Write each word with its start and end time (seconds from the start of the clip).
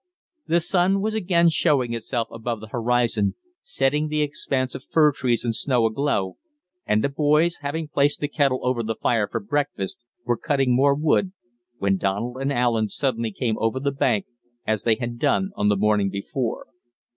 The 0.47 0.59
sun 0.61 0.99
was 0.99 1.13
again 1.13 1.49
showing 1.49 1.93
itself 1.93 2.27
above 2.31 2.59
the 2.59 2.69
horizon, 2.73 3.35
setting 3.61 4.07
the 4.07 4.23
expanse 4.23 4.73
of 4.73 4.83
fir 4.83 5.11
trees 5.11 5.45
and 5.45 5.53
snow 5.55 5.85
aglow, 5.85 6.37
and 6.87 7.03
the 7.03 7.09
boys, 7.09 7.57
having 7.61 7.87
placed 7.87 8.19
the 8.19 8.27
kettle 8.27 8.61
over 8.65 8.81
the 8.81 8.95
fire 8.95 9.27
for 9.27 9.39
breakfast, 9.39 9.99
were 10.25 10.37
cutting 10.37 10.75
more 10.75 10.95
wood, 10.95 11.33
when 11.77 11.97
Donald 11.97 12.37
and 12.41 12.51
Allen 12.51 12.89
suddenly 12.89 13.31
came 13.31 13.59
over 13.59 13.79
the 13.79 13.91
bank, 13.91 14.25
as 14.65 14.85
they 14.85 14.95
had 14.95 15.19
done 15.19 15.51
on 15.55 15.69
the 15.69 15.77
morning 15.77 16.09
before. 16.09 16.65